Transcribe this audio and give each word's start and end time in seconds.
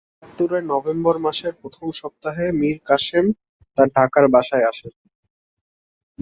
একাত্তরের 0.15 0.63
নভেম্বর 0.65 1.15
মাসের 1.19 1.53
প্রথম 1.61 1.85
সপ্তাহে 1.91 2.45
মীর 2.51 2.77
কাসেম 2.85 3.25
তাঁর 3.77 3.87
ঢাকার 3.95 4.25
বাসায় 4.27 4.65
আসেন। 4.67 4.93